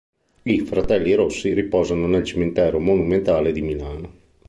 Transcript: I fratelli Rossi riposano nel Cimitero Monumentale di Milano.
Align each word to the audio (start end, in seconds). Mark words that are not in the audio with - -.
I 0.45 0.61
fratelli 0.61 1.13
Rossi 1.13 1.53
riposano 1.53 2.07
nel 2.07 2.23
Cimitero 2.23 2.79
Monumentale 2.79 3.51
di 3.51 3.61
Milano. 3.61 4.13